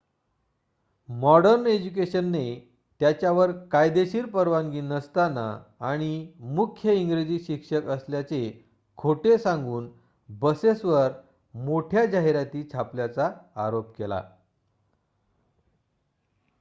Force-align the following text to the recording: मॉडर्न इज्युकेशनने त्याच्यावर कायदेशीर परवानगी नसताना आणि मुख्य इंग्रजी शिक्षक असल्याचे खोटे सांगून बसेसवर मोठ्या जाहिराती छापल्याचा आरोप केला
मॉडर्न 1.09 1.67
इज्युकेशनने 1.67 2.43
त्याच्यावर 3.01 3.51
कायदेशीर 3.71 4.25
परवानगी 4.25 4.81
नसताना 4.81 5.45
आणि 5.79 6.33
मुख्य 6.39 6.93
इंग्रजी 6.93 7.39
शिक्षक 7.39 7.87
असल्याचे 7.87 8.41
खोटे 8.97 9.37
सांगून 9.37 9.89
बसेसवर 10.29 11.11
मोठ्या 11.53 12.05
जाहिराती 12.05 12.63
छापल्याचा 12.73 13.29
आरोप 13.55 13.95
केला 13.97 14.21